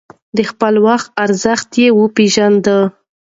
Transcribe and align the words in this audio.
د 0.37 0.39
خپل 0.49 0.73
وخت 0.87 1.07
ارزښت 1.25 1.69
يې 1.81 1.87
پېژانده. 2.15 2.77